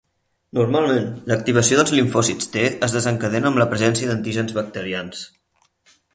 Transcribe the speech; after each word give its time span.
Normalment, 0.59 1.03
l'activació 1.31 1.77
dels 1.79 1.93
limfòcits 1.97 2.49
T 2.57 2.65
es 2.89 2.97
desencadena 2.99 3.51
amb 3.51 3.63
la 3.63 3.69
presència 3.75 4.11
d'antígens 4.13 4.57
bacterians. 4.61 5.23